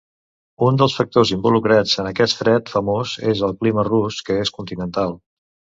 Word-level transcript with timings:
Un 0.67 0.79
dels 0.81 0.95
factors 0.99 1.33
involucrats 1.35 1.93
en 2.05 2.09
aquest 2.13 2.41
fred 2.41 2.75
famós 2.77 3.15
és 3.35 3.47
el 3.51 3.55
clima 3.61 3.89
rus, 3.93 4.21
que 4.31 4.41
és 4.47 4.59
continental. 4.59 5.17